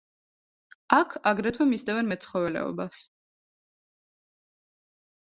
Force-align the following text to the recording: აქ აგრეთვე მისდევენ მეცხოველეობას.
აქ 0.99 1.11
აგრეთვე 1.31 1.67
მისდევენ 1.73 2.09
მეცხოველეობას. 2.13 3.03